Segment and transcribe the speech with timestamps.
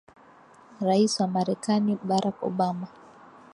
[0.87, 2.87] rais wa marekani barack obama